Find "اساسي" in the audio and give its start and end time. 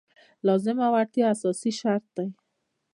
1.33-1.71